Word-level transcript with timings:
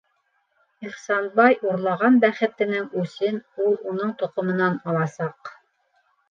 Ихсанбай 0.85 1.53
урлаған 1.71 2.17
бәхетенең 2.23 2.87
үсен 3.03 3.37
ул 3.67 3.77
уның 3.93 4.15
тоҡомонан 4.23 4.81
аласаҡ! 4.95 5.55